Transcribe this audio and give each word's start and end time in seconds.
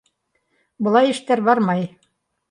Былай 0.87 1.11
эштәр 1.15 1.43
бармай. 1.49 1.85